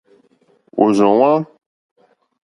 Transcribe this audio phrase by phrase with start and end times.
[0.81, 1.33] Òrzòŋwá.